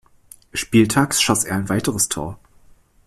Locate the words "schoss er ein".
1.21-1.69